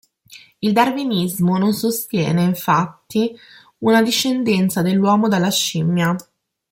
Il 0.63 0.73
darwinismo 0.73 1.59
non 1.59 1.73
sostiene, 1.73 2.41
infatti, 2.43 3.37
una 3.81 4.01
discendenza 4.01 4.81
dell'uomo 4.81 5.27
dalla 5.27 5.51
scimmia. 5.51 6.15